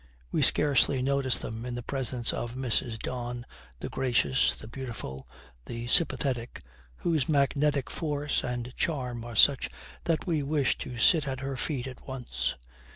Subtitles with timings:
[0.31, 2.97] We scarcely notice them in the presence of Mrs.
[2.97, 3.45] Don,
[3.81, 5.27] the gracious, the beautiful,
[5.67, 6.63] the sympathetic,
[6.95, 9.69] whose magnetic force and charm are such
[10.05, 12.55] that we wish to sit at her feet at once.